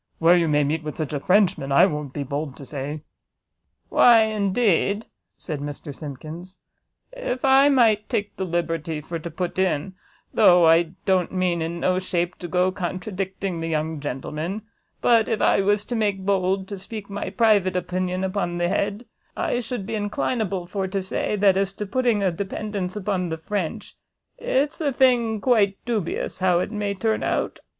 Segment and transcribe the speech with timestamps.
[0.17, 3.03] where you may meet with such a Frenchman, I won't be bold to say."
[3.89, 5.05] "Why indeed,"
[5.37, 6.57] said Mr Simkins,
[7.13, 9.93] "if I might take the liberty for to put in,
[10.33, 14.63] though I don't mean in no shape to go to contradicting the young gentleman,
[15.01, 19.05] but if I was to make bold to speak my private opinion upon the head,
[19.37, 23.37] I should be inclinable for to say, that as to putting a dependance upon the
[23.37, 23.95] French,
[24.39, 27.59] it's a thing quite dubious how it may turn out."